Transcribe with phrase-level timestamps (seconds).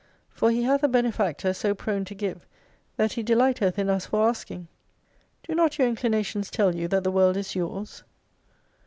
[0.31, 2.47] !For he hath a Benefactor so prone to give,
[2.97, 4.67] that He de lighteth in us for asking.
[5.43, 8.01] Do not your inclinations tell you that the World is yours